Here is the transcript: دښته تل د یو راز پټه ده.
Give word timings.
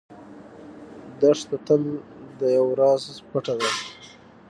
دښته 1.19 1.57
تل 1.65 1.83
د 2.39 2.41
یو 2.57 2.67
راز 2.79 3.03
پټه 3.29 3.53
ده. 3.61 3.69